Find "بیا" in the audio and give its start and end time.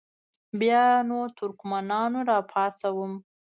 0.59-0.85